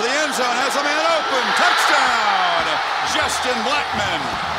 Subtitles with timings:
[0.00, 1.44] the end zone, has a man open.
[1.60, 2.64] Touchdown,
[3.12, 4.49] Justin Blackmon.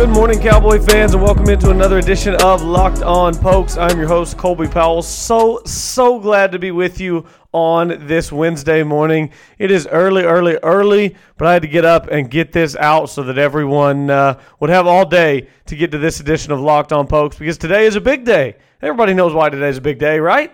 [0.00, 3.76] Good morning, Cowboy fans, and welcome into another edition of Locked On Pokes.
[3.76, 5.02] I'm your host, Colby Powell.
[5.02, 9.30] So, so glad to be with you on this Wednesday morning.
[9.58, 13.10] It is early, early, early, but I had to get up and get this out
[13.10, 16.94] so that everyone uh, would have all day to get to this edition of Locked
[16.94, 18.56] On Pokes because today is a big day.
[18.80, 20.50] Everybody knows why today is a big day, right?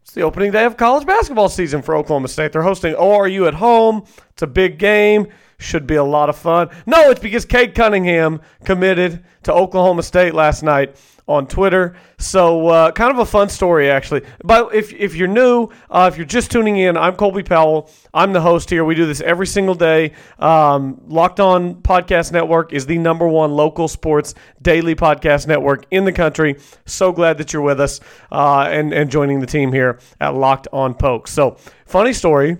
[0.00, 2.52] It's the opening day of college basketball season for Oklahoma State.
[2.52, 4.06] They're hosting ORU at home.
[4.30, 5.28] It's a big game.
[5.60, 6.70] Should be a lot of fun.
[6.86, 11.96] No, it's because Cade Cunningham committed to Oklahoma State last night on Twitter.
[12.16, 14.22] So, uh, kind of a fun story, actually.
[14.44, 17.90] But if, if you're new, uh, if you're just tuning in, I'm Colby Powell.
[18.14, 18.84] I'm the host here.
[18.84, 20.12] We do this every single day.
[20.38, 26.04] Um, Locked On Podcast Network is the number one local sports daily podcast network in
[26.04, 26.56] the country.
[26.86, 28.00] So glad that you're with us
[28.30, 31.32] uh, and, and joining the team here at Locked On Pokes.
[31.32, 32.58] So, funny story.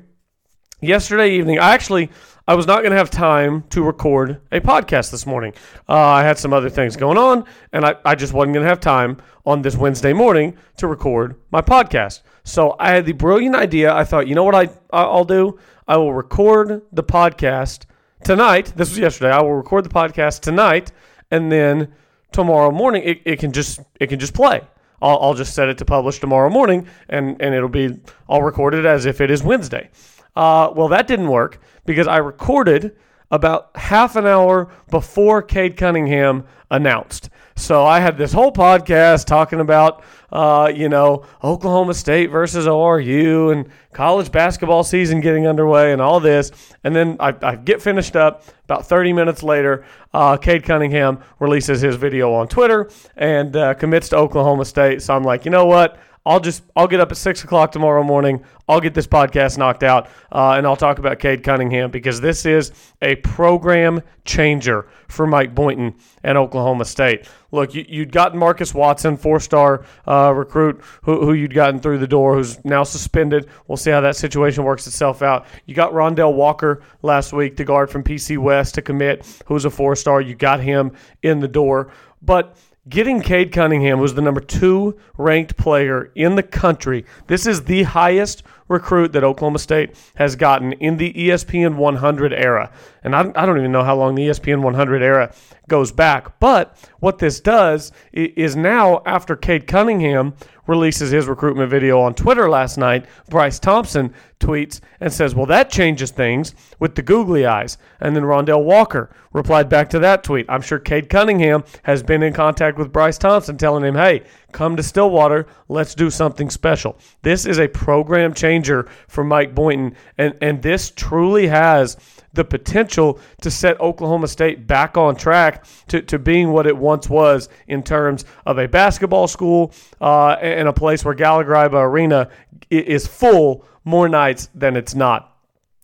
[0.81, 2.11] Yesterday evening, I actually
[2.49, 5.53] I was not going to have time to record a podcast this morning.
[5.87, 8.71] Uh, I had some other things going on, and I, I just wasn't going to
[8.71, 12.23] have time on this Wednesday morning to record my podcast.
[12.45, 13.95] So I had the brilliant idea.
[13.95, 15.59] I thought, you know what I, I'll do?
[15.87, 17.85] I will record the podcast
[18.25, 18.73] tonight.
[18.75, 19.31] This was yesterday.
[19.31, 20.91] I will record the podcast tonight,
[21.31, 21.93] and then
[22.33, 24.63] tomorrow morning it, it can just it can just play.
[25.03, 28.73] I'll, I'll just set it to publish tomorrow morning, and and it'll be I'll record
[28.73, 29.91] it as if it is Wednesday.
[30.39, 32.95] Uh, well, that didn't work because I recorded
[33.33, 37.29] about half an hour before Cade Cunningham announced.
[37.57, 43.51] So I had this whole podcast talking about, uh, you know, Oklahoma State versus ORU
[43.51, 46.53] and college basketball season getting underway and all this.
[46.85, 48.45] And then I, I get finished up.
[48.63, 54.09] About 30 minutes later, uh, Cade Cunningham releases his video on Twitter and uh, commits
[54.11, 55.03] to Oklahoma State.
[55.03, 55.99] So I'm like, you know what?
[56.29, 58.45] I'll just I'll get up at six o'clock tomorrow morning.
[58.69, 62.45] I'll get this podcast knocked out, uh, and I'll talk about Cade Cunningham because this
[62.45, 67.27] is a program changer for Mike Boynton and Oklahoma State.
[67.51, 72.07] Look, you, you'd gotten Marcus Watson, four-star uh, recruit, who, who you'd gotten through the
[72.07, 73.49] door, who's now suspended.
[73.67, 75.47] We'll see how that situation works itself out.
[75.65, 79.71] You got Rondell Walker last week, the guard from PC West, to commit, who's a
[79.71, 80.21] four-star.
[80.21, 81.91] You got him in the door,
[82.21, 87.05] but Getting Cade Cunningham was the number two ranked player in the country.
[87.27, 92.71] This is the highest recruit that Oklahoma State has gotten in the ESPN 100 era.
[93.03, 95.33] And I, I don't even know how long the ESPN 100 era
[95.69, 96.39] goes back.
[96.41, 100.35] But what this does is now, after Cade Cunningham
[100.67, 105.71] releases his recruitment video on Twitter last night, Bryce Thompson tweets and says, Well, that
[105.71, 107.79] changes things with the googly eyes.
[108.01, 110.47] And then Rondell Walker replied back to that tweet.
[110.49, 114.23] I'm sure Cade Cunningham has been in contact with Bryce Thompson telling him, Hey,
[114.53, 115.47] come to Stillwater.
[115.69, 116.99] Let's do something special.
[117.23, 119.95] This is a program changer for Mike Boynton.
[120.17, 121.97] And, and this truly has
[122.33, 127.09] the potential to set Oklahoma State back on track to, to being what it once
[127.09, 132.29] was in terms of a basketball school uh, and a place where Gallagher Arena
[132.71, 135.28] is full more nights than it's not.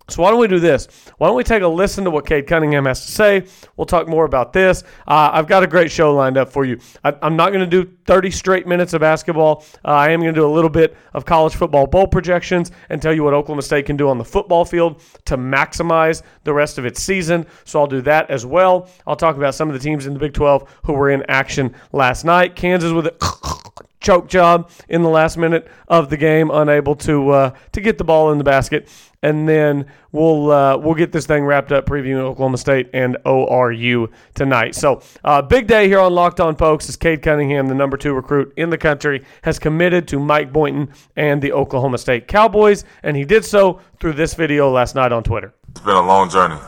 [0.09, 0.87] So why don't we do this?
[1.16, 3.47] Why don't we take a listen to what Cade Cunningham has to say?
[3.76, 4.82] We'll talk more about this.
[5.09, 6.78] Uh, I've got a great show lined up for you.
[7.03, 9.65] I, am not going to do 30 straight minutes of basketball.
[9.82, 13.00] Uh, I am going to do a little bit of college football bowl projections and
[13.00, 16.76] tell you what Oklahoma State can do on the football field to maximize the rest
[16.76, 17.47] of its season.
[17.65, 18.91] So I'll do that as well.
[19.06, 21.75] I'll talk about some of the teams in the Big 12 who were in action
[21.92, 22.56] last night.
[22.56, 23.65] Kansas with a
[24.00, 28.04] choke job in the last minute of the game, unable to uh, to get the
[28.04, 28.88] ball in the basket
[29.25, 34.12] and then we'll uh, we'll get this thing wrapped up previewing Oklahoma State and ORU
[34.35, 34.75] tonight.
[34.75, 36.91] So uh, big day here on Locked On Pokes.
[36.91, 40.93] As Cade Cunningham, the number two recruit in the country, has committed to Mike Boynton
[41.17, 45.25] and the Oklahoma State Cowboys, and he did so through this video last night on
[45.25, 45.54] Twitter.
[45.71, 46.60] It's been a long journey.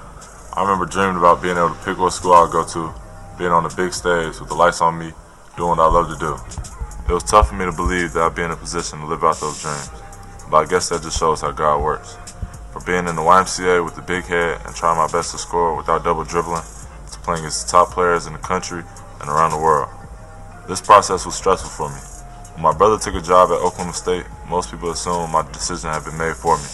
[0.55, 2.95] I remember dreaming about being able to pick what school I'd go to,
[3.37, 5.13] being on the big stage with the lights on me,
[5.59, 6.33] doing what I love to do.
[7.07, 9.23] It was tough for me to believe that I'd be in a position to live
[9.23, 9.91] out those dreams,
[10.51, 12.17] but I guess that just shows how God works.
[12.77, 15.75] For being in the YMCA with the big head and trying my best to score
[15.75, 16.61] without double dribbling,
[17.11, 18.85] to playing against the top players in the country
[19.19, 19.89] and around the world.
[20.69, 21.99] This process was stressful for me.
[22.53, 26.05] When my brother took a job at Oklahoma State, most people assumed my decision had
[26.05, 26.69] been made for me.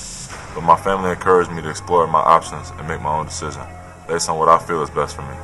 [0.57, 3.63] But my family encouraged me to explore my options and make my own decision,
[4.09, 5.37] based on what I feel is best for me.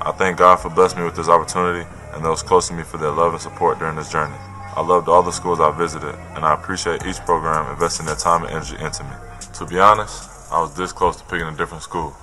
[0.00, 2.96] I thank God for blessing me with this opportunity and those close to me for
[2.96, 4.38] their love and support during this journey.
[4.76, 8.42] I loved all the schools I visited, and I appreciate each program investing their time
[8.42, 9.10] and energy into me.
[9.54, 12.14] To be honest, I was this close to picking a different school.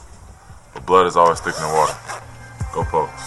[0.71, 1.95] but blood is always thicker than water.
[2.71, 3.23] Go Pokes.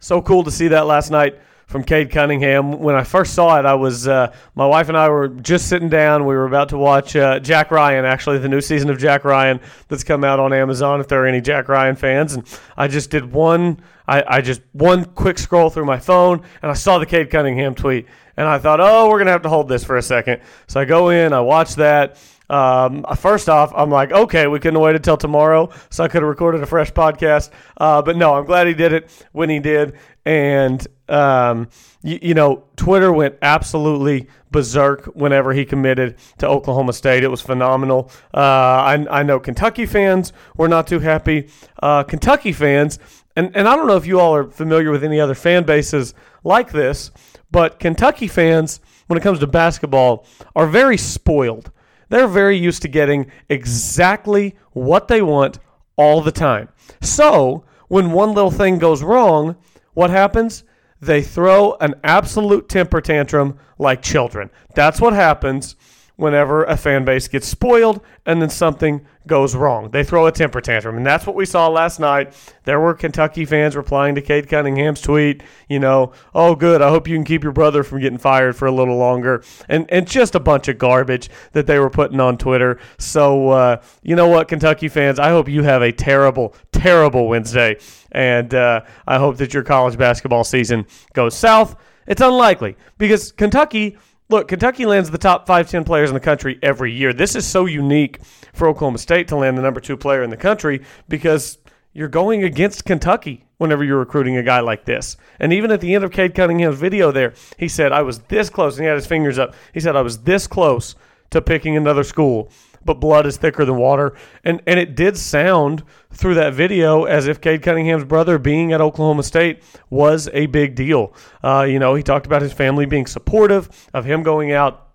[0.00, 1.38] So cool to see that last night
[1.70, 2.80] from Cade Cunningham.
[2.80, 5.88] When I first saw it, I was uh, my wife and I were just sitting
[5.88, 6.26] down.
[6.26, 9.60] We were about to watch uh, Jack Ryan, actually the new season of Jack Ryan
[9.86, 11.00] that's come out on Amazon.
[11.00, 12.44] If there are any Jack Ryan fans, and
[12.76, 13.80] I just did one.
[14.08, 17.76] I, I just one quick scroll through my phone, and I saw the Cade Cunningham
[17.76, 20.42] tweet, and I thought, oh, we're gonna have to hold this for a second.
[20.66, 22.18] So I go in, I watch that.
[22.50, 26.28] Um, first off, I'm like, okay, we couldn't wait until tomorrow, so I could have
[26.28, 27.50] recorded a fresh podcast.
[27.76, 29.96] Uh, but no, I'm glad he did it when he did.
[30.24, 31.68] And um,
[32.02, 37.24] you, you know, Twitter went absolutely berserk whenever he committed to Oklahoma State.
[37.24, 38.10] It was phenomenal.
[38.34, 41.48] Uh, I, I know Kentucky fans were not too happy.
[41.82, 42.98] Uh, Kentucky fans,
[43.36, 46.14] and, and I don't know if you all are familiar with any other fan bases
[46.44, 47.10] like this,
[47.50, 51.70] but Kentucky fans, when it comes to basketball, are very spoiled.
[52.08, 55.58] They're very used to getting exactly what they want
[55.96, 56.68] all the time.
[57.00, 59.56] So, when one little thing goes wrong,
[59.94, 60.64] what happens?
[61.00, 64.50] They throw an absolute temper tantrum like children.
[64.74, 65.76] That's what happens
[66.20, 69.90] whenever a fan base gets spoiled and then something goes wrong.
[69.90, 70.98] They throw a temper tantrum.
[70.98, 72.34] And that's what we saw last night.
[72.64, 76.82] There were Kentucky fans replying to Cade Cunningham's tweet, you know, oh, good.
[76.82, 79.42] I hope you can keep your brother from getting fired for a little longer.
[79.68, 82.78] And, and just a bunch of garbage that they were putting on Twitter.
[82.98, 87.78] So, uh, you know what, Kentucky fans, I hope you have a terrible, terrible Wednesday.
[88.12, 90.84] And uh, I hope that your college basketball season
[91.14, 91.76] goes south.
[92.06, 93.96] It's unlikely because Kentucky
[94.30, 97.12] Look, Kentucky lands the top five, ten players in the country every year.
[97.12, 98.20] This is so unique
[98.52, 101.58] for Oklahoma State to land the number two player in the country because
[101.92, 105.16] you're going against Kentucky whenever you're recruiting a guy like this.
[105.40, 108.48] And even at the end of Cade Cunningham's video there, he said, I was this
[108.48, 109.52] close, and he had his fingers up.
[109.74, 110.94] He said, I was this close
[111.30, 112.52] to picking another school
[112.84, 114.14] but blood is thicker than water.
[114.44, 118.80] And and it did sound through that video as if Cade Cunningham's brother being at
[118.80, 121.14] Oklahoma State was a big deal.
[121.42, 124.89] Uh, you know, he talked about his family being supportive of him going out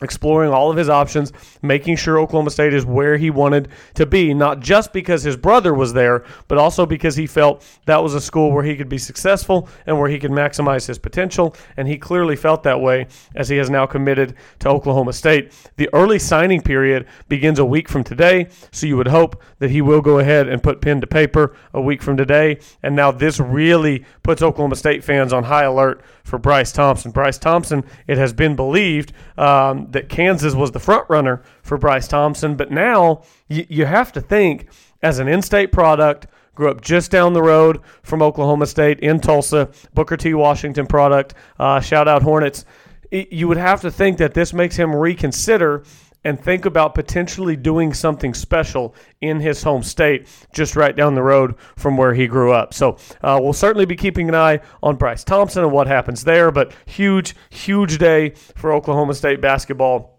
[0.00, 4.32] exploring all of his options, making sure Oklahoma State is where he wanted to be,
[4.32, 8.20] not just because his brother was there, but also because he felt that was a
[8.20, 11.54] school where he could be successful and where he could maximize his potential.
[11.76, 15.52] And he clearly felt that way as he has now committed to Oklahoma State.
[15.76, 19.82] The early signing period begins a week from today, so you would hope that he
[19.82, 22.60] will go ahead and put pen to paper a week from today.
[22.82, 27.10] And now this really puts Oklahoma State fans on high alert for Bryce Thompson.
[27.10, 32.08] Bryce Thompson, it has been believed um, that Kansas was the front runner for Bryce
[32.08, 34.68] Thompson, but now you, you have to think
[35.02, 36.26] as an in-state product.
[36.54, 40.34] Grew up just down the road from Oklahoma State in Tulsa, Booker T.
[40.34, 41.34] Washington product.
[41.56, 42.64] Uh, shout out Hornets.
[43.12, 45.84] You would have to think that this makes him reconsider
[46.24, 51.22] and think about potentially doing something special in his home state, just right down the
[51.22, 52.74] road from where he grew up.
[52.74, 56.50] So uh, we'll certainly be keeping an eye on Bryce Thompson and what happens there.
[56.50, 60.18] But huge, huge day for Oklahoma State basketball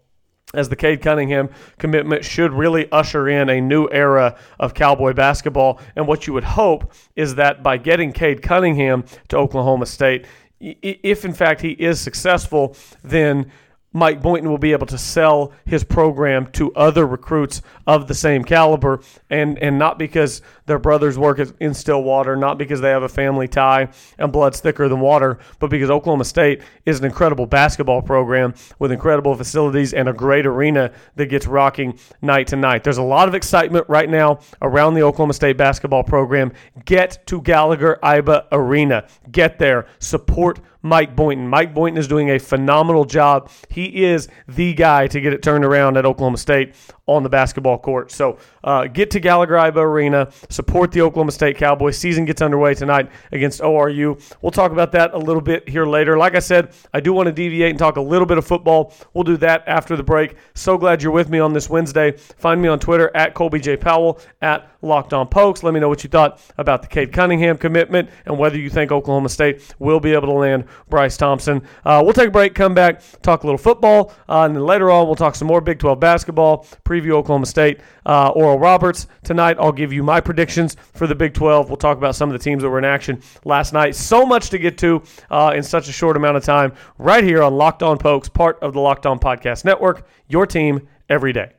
[0.52, 1.48] as the Cade Cunningham
[1.78, 5.80] commitment should really usher in a new era of Cowboy basketball.
[5.94, 10.26] And what you would hope is that by getting Cade Cunningham to Oklahoma State,
[10.60, 13.50] if in fact he is successful, then
[13.92, 18.44] Mike Boynton will be able to sell his program to other recruits of the same
[18.44, 23.08] caliber, and and not because their brothers work in Stillwater, not because they have a
[23.08, 23.88] family tie
[24.18, 28.92] and blood's thicker than water, but because Oklahoma State is an incredible basketball program with
[28.92, 32.84] incredible facilities and a great arena that gets rocking night to night.
[32.84, 36.52] There's a lot of excitement right now around the Oklahoma State basketball program.
[36.84, 39.06] Get to Gallagher Iba Arena.
[39.32, 39.86] Get there.
[39.98, 41.48] Support Mike Boynton.
[41.48, 43.50] Mike Boynton is doing a phenomenal job.
[43.68, 46.74] He is the guy to get it turned around at Oklahoma State
[47.10, 48.10] on the basketball court.
[48.12, 51.98] So uh, get to Gallagher Arena, support the Oklahoma State Cowboys.
[51.98, 54.22] Season gets underway tonight against ORU.
[54.42, 56.16] We'll talk about that a little bit here later.
[56.16, 58.94] Like I said, I do want to deviate and talk a little bit of football.
[59.12, 60.36] We'll do that after the break.
[60.54, 62.12] So glad you're with me on this Wednesday.
[62.12, 63.76] Find me on Twitter at Colby J.
[63.76, 65.62] Powell, at Locked On Pokes.
[65.62, 68.92] Let me know what you thought about the Cade Cunningham commitment and whether you think
[68.92, 71.62] Oklahoma State will be able to land Bryce Thompson.
[71.84, 74.90] Uh, we'll take a break, come back, talk a little football, uh, and then later
[74.90, 76.66] on we'll talk some more Big 12 basketball,
[77.00, 77.80] preview Oklahoma State.
[78.06, 79.56] Uh, Oral Roberts tonight.
[79.58, 81.68] I'll give you my predictions for the Big 12.
[81.68, 83.94] We'll talk about some of the teams that were in action last night.
[83.94, 87.42] So much to get to uh, in such a short amount of time, right here
[87.42, 90.06] on Locked On Pokes, part of the Locked On Podcast Network.
[90.28, 91.52] Your team every day.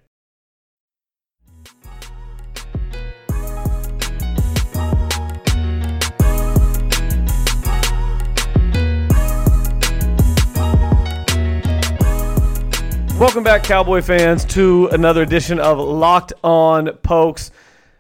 [13.22, 17.52] Welcome back, Cowboy fans, to another edition of Locked On Pokes.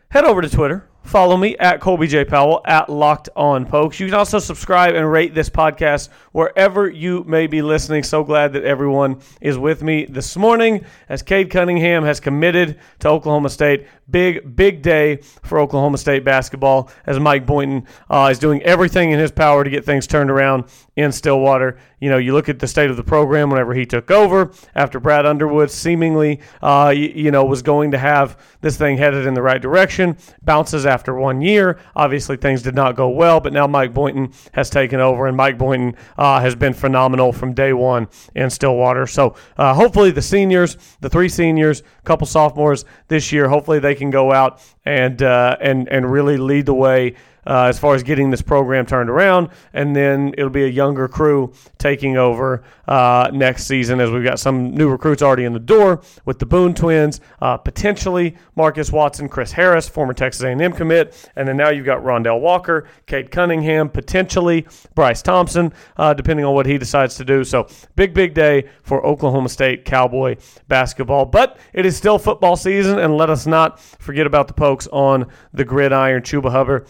[0.10, 0.90] Head over to Twitter.
[1.04, 2.26] Follow me at Colby J.
[2.26, 4.00] Powell at Locked On Pokes.
[4.00, 8.04] You can also subscribe and rate this podcast wherever you may be listening.
[8.04, 13.10] So glad that everyone is with me this morning as Cade Cunningham has committed to
[13.10, 13.88] Oklahoma State.
[14.10, 19.20] Big, big day for Oklahoma State basketball as Mike Boynton uh, is doing everything in
[19.20, 20.66] his power to get things turned around
[20.98, 21.78] in Stillwater.
[22.02, 25.00] You know, you look at the state of the program whenever he took over after
[25.00, 29.34] Brad Underwood seemingly, uh, you, you know, was going to have this thing headed in
[29.34, 30.18] the right direction.
[30.42, 31.80] Bounces after one year.
[31.96, 35.58] Obviously, things did not go well, but now Mike Boynton has taken over, and Mike
[35.58, 39.08] Boynton uh, has been phenomenal from day one in Stillwater.
[39.08, 43.96] So uh, hopefully, the seniors, the three seniors, a couple sophomores this year, hopefully they
[43.96, 48.04] can go out and uh, and and really lead the way uh, as far as
[48.04, 49.50] getting this program turned around.
[49.74, 54.40] And then it'll be a younger crew taking over uh, next season as we've got
[54.40, 59.30] some new recruits already in the door with the Boone twins, uh, potentially Marcus Watson,
[59.30, 63.90] Chris Harris, former Texas A&M commit, and then now you've got Rondell Walker, Cade Cunningham,
[63.90, 67.44] potentially Bryce Thompson, uh, depending on what he decides to do.
[67.44, 70.36] So big, big day for Oklahoma State Cowboy
[70.68, 71.26] basketball.
[71.26, 75.28] But it is still football season, and let us not forget about the pokes on
[75.54, 76.22] the gridiron.
[76.22, 76.88] Chuba Hubbard,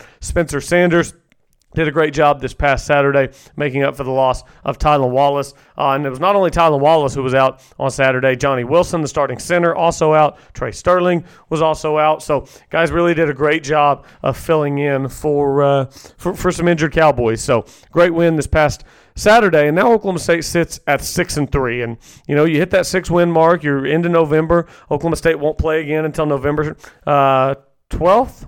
[0.49, 1.13] Sanders
[1.73, 5.53] did a great job this past Saturday making up for the loss of Tylan Wallace.
[5.77, 9.01] Uh, and it was not only Tylan Wallace who was out on Saturday, Johnny Wilson,
[9.01, 10.37] the starting center, also out.
[10.53, 12.21] Trey Sterling was also out.
[12.21, 15.85] So guys really did a great job of filling in for, uh,
[16.17, 17.41] for, for some injured Cowboys.
[17.41, 18.83] So great win this past
[19.15, 21.81] Saturday, and now Oklahoma State sits at six and three.
[21.81, 24.67] And you know, you hit that six win mark, you're into November.
[24.89, 27.55] Oklahoma State won't play again until November uh,
[27.89, 28.47] twelfth.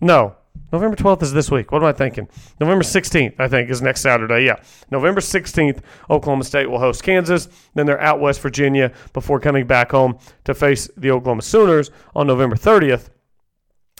[0.00, 0.34] no,
[0.72, 1.72] November 12th is this week.
[1.72, 2.28] What am I thinking?
[2.60, 4.44] November 16th, I think, is next Saturday.
[4.44, 4.56] Yeah.
[4.90, 7.48] November 16th, Oklahoma State will host Kansas.
[7.74, 12.26] Then they're out West Virginia before coming back home to face the Oklahoma Sooners on
[12.26, 13.08] November 30th.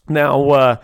[0.08, 0.76] Now, uh,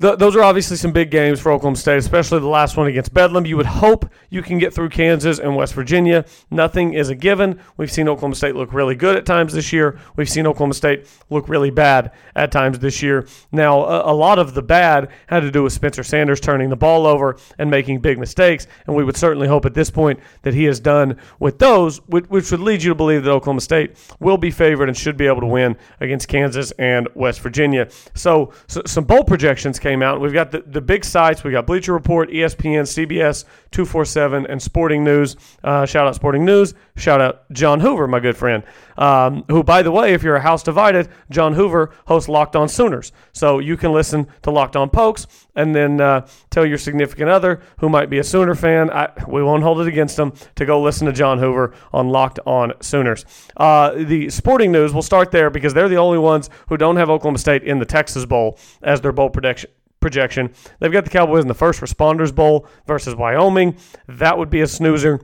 [0.00, 3.12] th- those are obviously some big games for Oklahoma State, especially the last one against
[3.12, 3.46] Bedlam.
[3.46, 6.24] You would hope you can get through Kansas and West Virginia.
[6.50, 7.60] Nothing is a given.
[7.76, 9.98] We've seen Oklahoma State look really good at times this year.
[10.16, 13.26] We've seen Oklahoma State look really bad at times this year.
[13.52, 16.76] Now, a, a lot of the bad had to do with Spencer Sanders turning the
[16.76, 20.54] ball over and making big mistakes, and we would certainly hope at this point that
[20.54, 23.96] he has done with those, which, which would lead you to believe that Oklahoma State
[24.20, 27.88] will be favored and should be able to win against Kansas and West Virginia.
[28.14, 30.20] So, so some bowl projections came out.
[30.20, 31.42] We've got the, the big sites.
[31.42, 35.36] We've got Bleacher Report, ESPN, CBS, 247, and Sporting News.
[35.62, 36.74] Uh, shout out Sporting News.
[36.96, 38.62] Shout out John Hoover, my good friend.
[38.96, 42.68] Um, who, by the way, if you're a house divided, John Hoover hosts Locked On
[42.68, 43.12] Sooners.
[43.32, 47.62] So you can listen to Locked On Pokes and then uh, tell your significant other
[47.78, 48.90] who might be a Sooner fan.
[48.90, 52.40] I, we won't hold it against them to go listen to John Hoover on Locked
[52.44, 53.24] On Sooners.
[53.56, 57.08] Uh, the Sporting News, we'll start there because they're the only ones who don't have
[57.08, 59.70] Oklahoma State in the Texas Bowl as their bowl prediction
[60.00, 60.52] projection.
[60.78, 63.76] They've got the Cowboys in the First Responders Bowl versus Wyoming.
[64.08, 65.20] That would be a snoozer.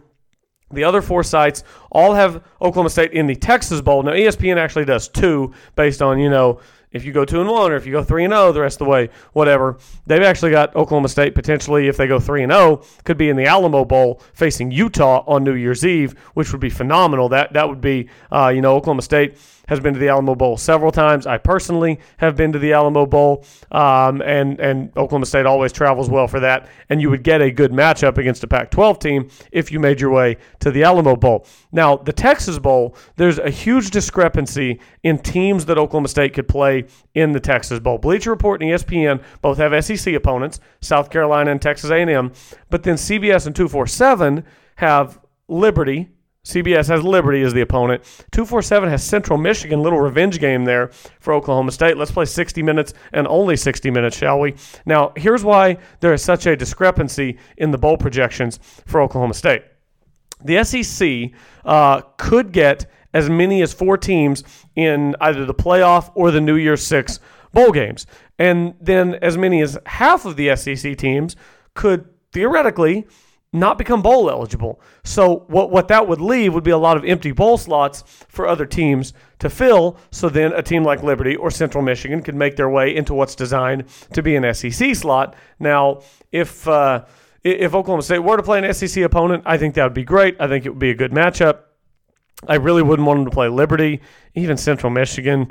[0.72, 4.02] The other four sites all have Oklahoma State in the Texas Bowl.
[4.02, 6.60] Now, ESPN actually does two based on, you know,
[6.96, 8.80] if you go two and one or if you go three and zero the rest
[8.80, 9.78] of the way, whatever.
[10.06, 13.36] They've actually got Oklahoma State potentially, if they go three and zero, could be in
[13.36, 17.28] the Alamo Bowl facing Utah on New Year's Eve, which would be phenomenal.
[17.28, 20.56] That that would be, uh, you know, Oklahoma State has been to the Alamo Bowl
[20.56, 21.26] several times.
[21.26, 26.08] I personally have been to the Alamo Bowl, um, and and Oklahoma State always travels
[26.08, 26.68] well for that.
[26.88, 30.10] And you would get a good matchup against a Pac-12 team if you made your
[30.10, 31.46] way to the Alamo Bowl.
[31.72, 36.84] Now, the Texas Bowl, there's a huge discrepancy in teams that Oklahoma State could play
[37.14, 37.98] in the Texas Bowl.
[37.98, 42.32] Bleacher Report and ESPN both have SEC opponents, South Carolina and Texas A&M,
[42.70, 44.44] but then CBS and 247
[44.76, 45.18] have
[45.48, 46.08] Liberty,
[46.46, 48.04] CBS has Liberty as the opponent.
[48.30, 51.96] 247 has Central Michigan, little revenge game there for Oklahoma State.
[51.96, 54.54] Let's play 60 minutes and only 60 minutes, shall we?
[54.86, 59.64] Now, here's why there is such a discrepancy in the bowl projections for Oklahoma State.
[60.44, 61.32] The SEC
[61.64, 64.44] uh, could get as many as four teams
[64.76, 67.18] in either the playoff or the New Year's Six
[67.52, 68.06] bowl games.
[68.38, 71.34] And then as many as half of the SEC teams
[71.74, 73.06] could theoretically
[73.52, 74.80] not become bowl eligible.
[75.04, 78.46] So what what that would leave would be a lot of empty bowl slots for
[78.46, 79.98] other teams to fill.
[80.10, 83.34] So then a team like Liberty or Central Michigan could make their way into what's
[83.34, 85.36] designed to be an SEC slot.
[85.58, 87.04] Now, if uh,
[87.42, 90.36] if Oklahoma State were to play an SEC opponent, I think that would be great.
[90.40, 91.60] I think it would be a good matchup.
[92.46, 94.00] I really wouldn't want them to play Liberty,
[94.34, 95.50] even Central Michigan.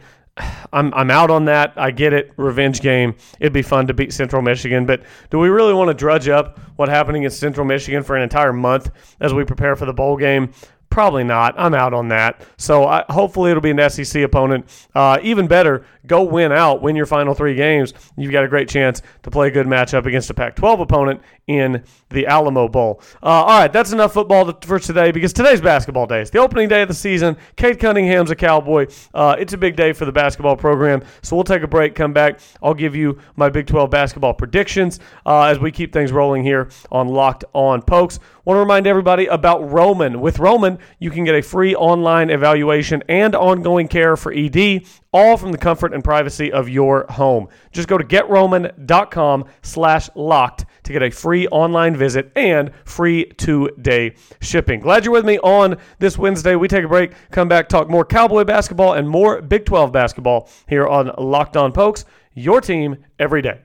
[0.73, 1.73] I'm I'm out on that.
[1.77, 2.33] I get it.
[2.35, 3.15] Revenge game.
[3.39, 6.59] It'd be fun to beat Central Michigan, but do we really want to drudge up
[6.75, 10.17] what happened against Central Michigan for an entire month as we prepare for the bowl
[10.17, 10.51] game?
[10.89, 11.55] Probably not.
[11.57, 12.41] I'm out on that.
[12.57, 14.65] So I, hopefully it'll be an SEC opponent.
[14.93, 17.93] Uh, even better, go win out, win your final three games.
[18.17, 21.83] You've got a great chance to play a good matchup against a Pac-12 opponent in
[22.09, 23.01] the Alamo Bowl.
[23.21, 26.21] Uh, all right, that's enough football for today because today's basketball day.
[26.21, 27.37] It's the opening day of the season.
[27.55, 28.87] Cade Cunningham's a Cowboy.
[29.13, 31.03] Uh, it's a big day for the basketball program.
[31.21, 32.39] So we'll take a break, come back.
[32.61, 36.69] I'll give you my Big 12 basketball predictions uh, as we keep things rolling here
[36.91, 38.19] on Locked On Pokes.
[38.45, 40.21] Want to remind everybody about Roman.
[40.21, 44.85] With Roman, you can get a free online evaluation and ongoing care for ED,
[45.15, 47.47] all from the comfort and privacy of your home.
[47.71, 54.13] Just go to getroman.com slash locked to get a free online visit and free two-day
[54.41, 54.81] shipping.
[54.81, 56.57] Glad you're with me on this Wednesday.
[56.57, 60.49] We take a break, come back, talk more Cowboy basketball and more Big 12 basketball
[60.67, 62.03] here on Locked On Pokes,
[62.33, 63.64] your team every day.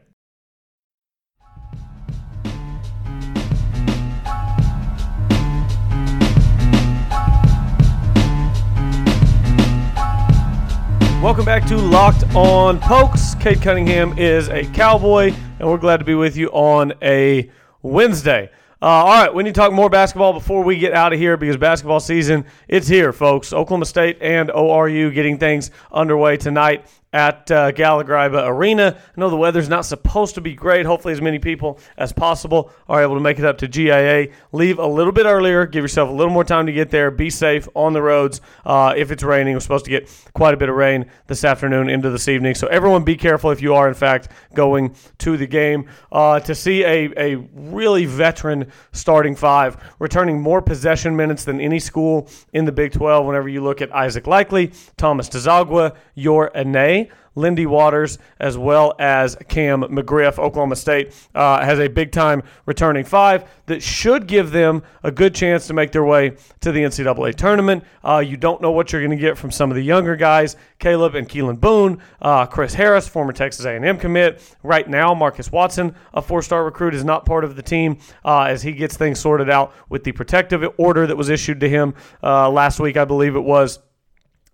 [11.30, 13.37] Welcome back to Locked On Pokes.
[13.37, 17.49] Cade Cunningham is a Cowboy, and we're glad to be with you on a
[17.82, 18.50] Wednesday.
[18.82, 21.37] Uh, all right, we need to talk more basketball before we get out of here
[21.37, 23.52] because basketball season it's here, folks.
[23.52, 28.97] Oklahoma State and ORU getting things underway tonight at uh, Gallagher-Iba Arena.
[28.97, 30.87] I know the weather's not supposed to be great.
[30.87, 34.29] Hopefully, as many people as possible are able to make it up to GIA.
[34.52, 35.67] Leave a little bit earlier.
[35.67, 37.11] Give yourself a little more time to get there.
[37.11, 38.40] Be safe on the roads.
[38.64, 41.88] Uh, if it's raining, we're supposed to get quite a bit of rain this afternoon
[41.88, 42.55] into this evening.
[42.55, 45.88] So everyone, be careful if you are in fact going to the game.
[46.12, 51.81] Uh, to see a a really veteran starting five, returning more possession minutes than any
[51.81, 53.26] school in the Big 12.
[53.26, 57.00] Whenever you look at Isaac Likekele, Thomas Dziagwa, Yor Anei.
[57.40, 60.38] Lindy Waters, as well as Cam McGriff.
[60.38, 65.35] Oklahoma State uh, has a big time returning five that should give them a good
[65.35, 67.85] chance to make their way to the NCAA tournament.
[68.04, 70.56] Uh, you don't know what you're going to get from some of the younger guys,
[70.78, 74.43] Kalib and Keylan Boone, uh, Chris Harris, former Texas A&M commit.
[74.62, 78.62] Right now, Marcus Watson, a four-star recruit, is not part of the team uh, as
[78.62, 82.50] he gets things sorted out with the protective order that was issued to him uh,
[82.50, 83.78] last week, I believe it was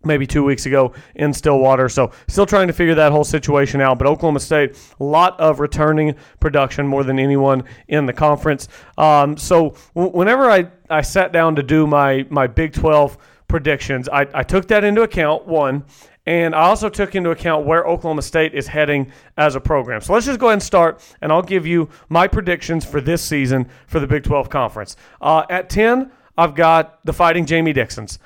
[0.04, 1.88] maybe two weeks ago in Stillwater.
[1.88, 3.98] So still trying to figure that whole situation out.
[3.98, 8.68] But Oklahoma State, a lot of returning production more than anyone in the conference.
[8.96, 14.09] Um, so w- whenever I, I sat down to do my, my Big 12 predictions,
[14.09, 15.85] I, I took that into account, one.
[16.28, 20.00] And I also took into account where Oklahoma State is heading as a program.
[20.00, 23.22] So let's just go ahead and start, and I'll give you my predictions for this
[23.22, 24.96] season for the Big 12 Conference.
[25.20, 28.18] Uh, at 10, I've got the Fighting Jamie Dixons.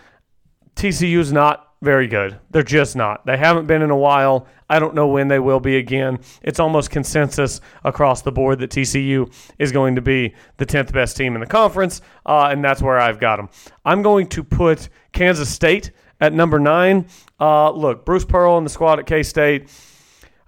[0.76, 2.38] TCU's not very good.
[2.50, 3.24] They're just not.
[3.24, 4.46] They haven't been in a while.
[4.68, 6.18] I don't know when they will be again.
[6.42, 11.16] It's almost consensus across the board that TCU is going to be the 10th best
[11.16, 13.48] team in the conference, uh, and that's where I've got them.
[13.84, 17.06] I'm going to put Kansas State at number nine.
[17.40, 19.70] Uh, look, Bruce Pearl and the squad at K State.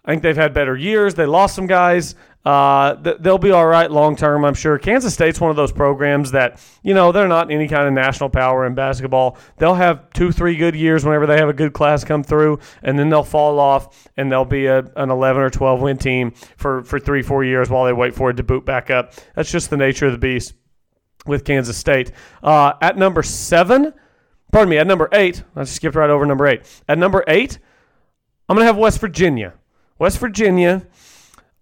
[0.05, 1.15] I think they've had better years.
[1.15, 2.15] They lost some guys.
[2.45, 4.79] Uh, th- they'll be all right long term, I'm sure.
[4.79, 8.31] Kansas State's one of those programs that, you know, they're not any kind of national
[8.31, 9.39] power in basketball.
[9.59, 12.99] They'll have two, three good years whenever they have a good class come through, and
[12.99, 16.83] then they'll fall off and they'll be a, an 11 or 12 win team for,
[16.83, 19.13] for three, four years while they wait for it to boot back up.
[19.37, 20.55] That's just the nature of the beast
[21.27, 22.11] with Kansas State.
[22.43, 23.95] Uh, at number seven,
[24.51, 26.63] pardon me, at number eight, I just skipped right over number eight.
[26.89, 27.61] At number eight,
[28.49, 29.55] I'm going to have West Virginia.
[30.01, 30.85] West Virginia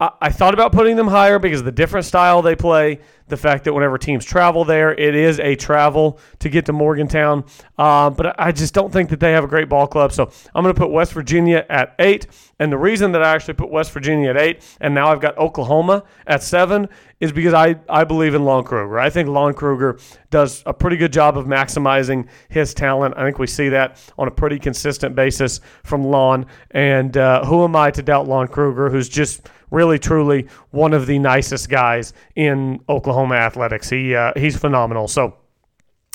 [0.00, 3.74] I, thought about putting them higher because the different style they play, the fact that
[3.74, 7.44] whenever teams travel there, it is a travel to get to Morgantown.
[7.76, 10.12] Uh, but I just don't think that they have a great ball club.
[10.12, 12.26] So I'm going to put West Virginia at eight.
[12.58, 15.36] And the reason that I actually put West Virginia at eight and now I've got
[15.36, 16.88] Oklahoma at seven
[17.20, 18.98] is because I, I believe in Lon Kruger.
[18.98, 19.98] I think Lon Kruger
[20.30, 23.14] does a pretty good job of maximizing his talent.
[23.18, 26.46] I think we see that on a pretty consistent basis from Lon.
[26.70, 31.06] And uh, who am I to doubt Lon Kruger, who's just really truly one of
[31.06, 33.88] the nicest guys in Oklahoma athletics.
[33.88, 35.08] He uh, he's phenomenal.
[35.08, 35.36] So.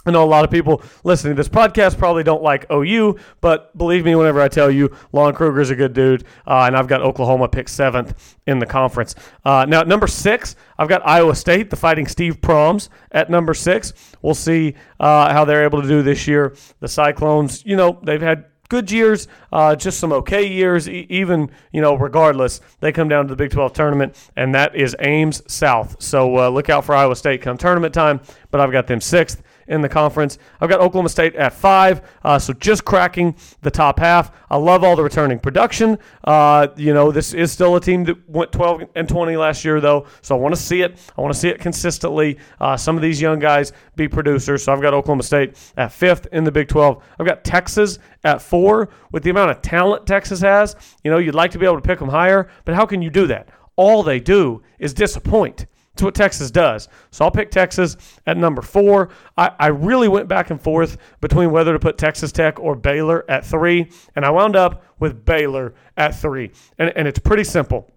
[0.07, 3.75] I know a lot of people listening to this podcast probably don't like OU, but
[3.75, 7.01] believe me whenever I tell you, Lon Kruger's a good dude, uh, and I've got
[7.01, 9.15] Oklahoma picked seventh in the conference.
[9.43, 13.93] Uh, now, number six, I've got Iowa State, the Fighting Steve Prohms, at number six.
[14.21, 16.55] We'll see uh, how they're able to do this year.
[16.81, 20.88] The Cyclones, you know, they've had good years, uh, just some okay years.
[20.89, 24.75] E- even you know, regardless, they come down to the Big 12 tournament, and that
[24.75, 26.01] is Ames South.
[26.01, 28.21] So uh, look out for Iowa State come tournament time.
[28.51, 30.38] But I've got them sixth in the conference.
[30.62, 34.32] I've got Oklahoma State at five, uh, so just cracking the top half.
[34.49, 35.97] I love all the returning production.
[36.23, 39.82] Uh, you know, this is still a team that went 12 and 20 last year,
[39.82, 40.97] though, so I want to see it.
[41.17, 42.38] I want to see it consistently.
[42.60, 46.28] Uh, some of these young guys be producers, so I've got Oklahoma State at fifth
[46.32, 47.04] in the Big 12.
[47.19, 50.75] I've got Texas at four with the amount of talent Texas has.
[51.04, 53.10] You know, you'd like to be able to pick them higher, but how can you
[53.10, 53.49] do that?
[53.75, 55.65] All they do is disappoint.
[55.95, 56.89] It's what Texas does.
[57.12, 57.95] So I'll pick Texas
[58.27, 59.12] at number four.
[59.38, 63.23] I, I really went back and forth between whether to put Texas Tech or Baylor
[63.31, 66.51] at three, and I wound up with Baylor at three.
[66.77, 67.89] And, and it's pretty simple.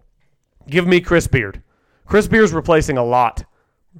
[0.69, 1.61] Give me Chris Beard.
[2.05, 3.43] Chris Beard's replacing a lot.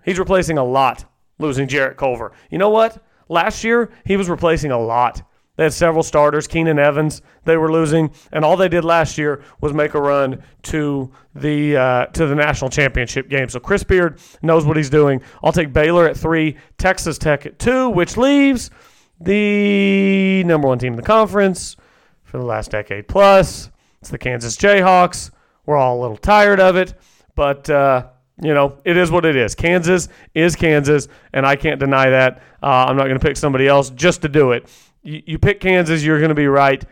[0.06, 1.04] He's replacing a lot,
[1.38, 2.32] losing Jarrett Culver.
[2.50, 3.04] You know what?
[3.28, 5.24] Last year, he was replacing a lot.
[5.60, 6.48] They had several starters.
[6.48, 10.42] Keenan Evans, they were losing, and all they did last year was make a run
[10.64, 13.50] to the uh, to the national championship game.
[13.50, 15.22] So Chris Beard knows what he's doing.
[15.44, 18.72] I'll take Baylor at three, Texas Tech at two, which leaves
[19.20, 21.76] the number one team in the conference
[22.24, 23.70] for the last decade plus.
[24.00, 25.30] It's the Kansas Jayhawks.
[25.66, 26.94] We're all a little tired of it,
[27.36, 27.70] but.
[27.70, 28.08] Uh,
[28.42, 29.54] you know, it is what it is.
[29.54, 32.42] Kansas is Kansas, and I can't deny that.
[32.64, 34.70] Uh, I'm not going to pick somebody else just to do it
[35.04, 36.84] you, you pick Kansas, you're going to be right.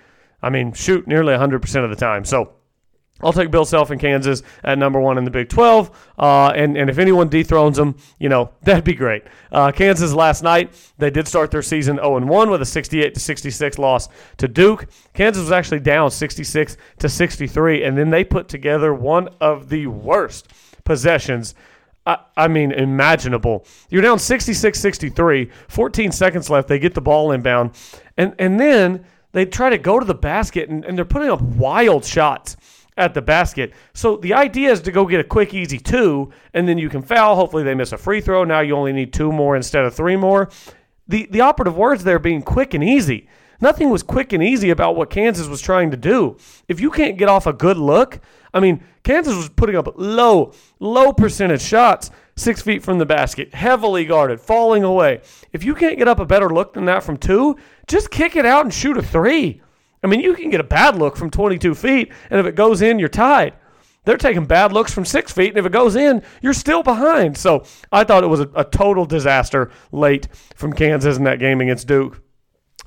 [0.41, 2.23] I mean, shoot, nearly 100% of the time.
[2.23, 2.53] So
[3.21, 6.13] I'll take Bill Self in Kansas at number one in the Big 12.
[6.19, 9.23] Uh, and, and if anyone dethrones them, you know, that'd be great.
[9.51, 13.19] Uh, Kansas last night, they did start their season 0 1 with a 68 to
[13.19, 14.87] 66 loss to Duke.
[15.13, 19.87] Kansas was actually down 66 to 63, and then they put together one of the
[19.87, 20.51] worst
[20.83, 21.55] possessions
[22.37, 23.65] I, mean, imaginable.
[23.89, 26.67] You're down 66 63, 14 seconds left.
[26.69, 27.71] They get the ball inbound.
[28.15, 31.41] And, and then they try to go to the basket, and, and they're putting up
[31.41, 32.55] wild shots
[32.95, 33.73] at the basket.
[33.93, 37.01] So the idea is to go get a quick, easy two, and then you can
[37.01, 37.35] foul.
[37.35, 38.43] Hopefully, they miss a free throw.
[38.43, 40.49] Now you only need two more instead of three more.
[41.07, 43.27] The, the operative words there being quick and easy.
[43.59, 46.37] Nothing was quick and easy about what Kansas was trying to do.
[46.67, 48.19] If you can't get off a good look,
[48.53, 53.53] I mean, Kansas was putting up low, low percentage shots six feet from the basket,
[53.53, 55.21] heavily guarded, falling away.
[55.51, 58.45] If you can't get up a better look than that from two, just kick it
[58.45, 59.61] out and shoot a three.
[60.03, 62.81] I mean, you can get a bad look from 22 feet, and if it goes
[62.81, 63.53] in, you're tied.
[64.05, 67.37] They're taking bad looks from six feet, and if it goes in, you're still behind.
[67.37, 71.59] So I thought it was a, a total disaster late from Kansas in that game
[71.59, 72.21] against Duke.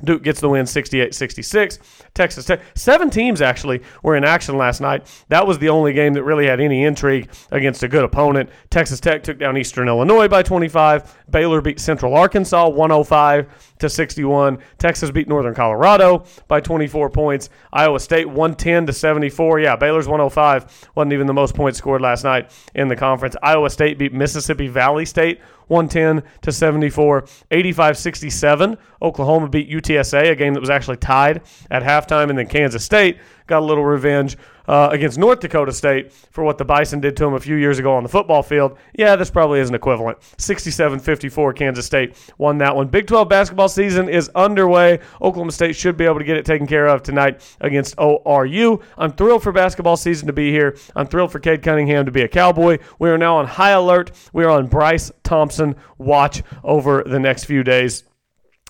[0.04, 1.78] Duke gets the win 68 66.
[2.14, 2.60] Texas Tech.
[2.74, 5.06] Seven teams actually were in action last night.
[5.28, 8.50] That was the only game that really had any intrigue against a good opponent.
[8.70, 11.16] Texas Tech took down Eastern Illinois by 25.
[11.30, 14.58] Baylor beat Central Arkansas 105 to 61.
[14.78, 17.50] Texas beat Northern Colorado by 24 points.
[17.72, 19.60] Iowa State 110 to 74.
[19.60, 23.36] Yeah, Baylor's 105 wasn't even the most points scored last night in the conference.
[23.42, 27.24] Iowa State beat Mississippi Valley State 110 to 74.
[27.50, 28.78] 85 67.
[29.02, 32.28] Oklahoma beat UTSA, a game that was actually tied at halftime.
[32.28, 34.36] And then Kansas State got a little revenge
[34.68, 37.78] uh, against North Dakota State for what the Bison did to them a few years
[37.78, 38.78] ago on the football field.
[38.94, 40.18] Yeah, this probably isn't equivalent.
[40.38, 42.88] 67 54, Kansas State won that one.
[42.88, 45.00] Big 12 basketball season is underway.
[45.20, 48.82] Oklahoma State should be able to get it taken care of tonight against ORU.
[48.96, 50.76] I'm thrilled for basketball season to be here.
[50.96, 52.78] I'm thrilled for Cade Cunningham to be a Cowboy.
[52.98, 54.12] We are now on high alert.
[54.32, 58.04] We are on Bryce Thompson watch over the next few days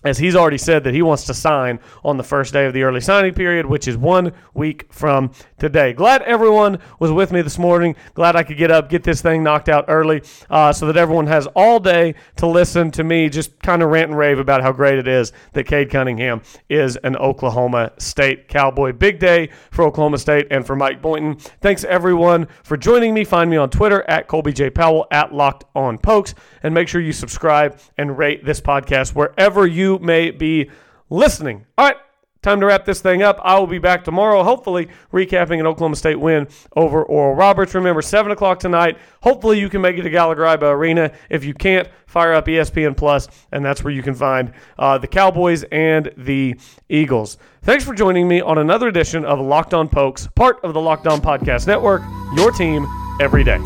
[0.05, 2.83] as he's already said that he wants to sign on the first day of the
[2.83, 5.93] early signing period, which is one week from today.
[5.93, 7.95] Glad everyone was with me this morning.
[8.15, 11.27] Glad I could get up, get this thing knocked out early, uh, so that everyone
[11.27, 14.73] has all day to listen to me just kind of rant and rave about how
[14.73, 18.93] great it is that Cade Cunningham is an Oklahoma State Cowboy.
[18.93, 21.37] Big day for Oklahoma State and for Mike Boynton.
[21.61, 23.25] Thanks everyone for joining me.
[23.25, 24.71] Find me on Twitter at Colby J.
[24.71, 29.67] Powell at Locked On Pokes, and make sure you subscribe and rate this podcast wherever
[29.67, 30.71] you may be
[31.09, 31.67] listening.
[31.77, 31.97] All right,
[32.43, 33.39] time to wrap this thing up.
[33.43, 37.75] I will be back tomorrow, hopefully recapping an Oklahoma State win over Oral Roberts.
[37.75, 38.99] Remember, 7 o'clock tonight.
[39.23, 41.13] Hopefully you can make it to Gallagher Iba Arena.
[41.29, 45.07] If you can't, fire up ESPN Plus, and that's where you can find uh, the
[45.07, 46.57] Cowboys and the
[46.89, 47.39] Eagles.
[47.63, 51.07] Thanks for joining me on another edition of Locked On Pokes, part of the Locked
[51.07, 52.03] On Podcast Network,
[52.35, 52.87] your team
[53.21, 53.61] every day.